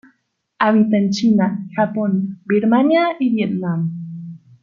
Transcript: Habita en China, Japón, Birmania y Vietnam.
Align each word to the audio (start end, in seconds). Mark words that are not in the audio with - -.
Habita 0.57 0.97
en 0.97 1.11
China, 1.11 1.67
Japón, 1.75 2.39
Birmania 2.45 3.09
y 3.19 3.29
Vietnam. 3.35 3.91